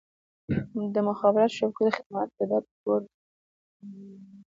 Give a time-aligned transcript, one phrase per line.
[0.93, 3.13] د مخابراتي شبکو خدمات د ډاډ وړ وي.